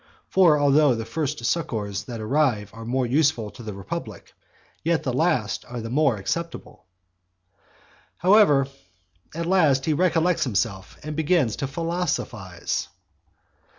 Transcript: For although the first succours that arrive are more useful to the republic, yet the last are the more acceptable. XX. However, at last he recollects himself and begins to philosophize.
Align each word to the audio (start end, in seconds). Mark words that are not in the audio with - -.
For 0.29 0.57
although 0.59 0.95
the 0.95 1.05
first 1.05 1.45
succours 1.45 2.05
that 2.05 2.19
arrive 2.19 2.71
are 2.73 2.85
more 2.85 3.05
useful 3.05 3.51
to 3.51 3.61
the 3.61 3.75
republic, 3.75 4.33
yet 4.83 5.03
the 5.03 5.13
last 5.13 5.63
are 5.69 5.79
the 5.79 5.91
more 5.91 6.17
acceptable. 6.17 6.85
XX. 7.51 7.65
However, 8.17 8.67
at 9.35 9.45
last 9.45 9.85
he 9.85 9.93
recollects 9.93 10.43
himself 10.43 10.97
and 11.03 11.15
begins 11.15 11.55
to 11.57 11.67
philosophize. 11.67 12.87